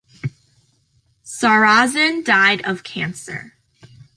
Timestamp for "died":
2.25-2.61